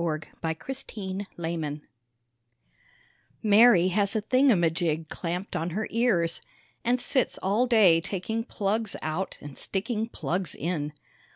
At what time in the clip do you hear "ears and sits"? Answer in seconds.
5.90-7.36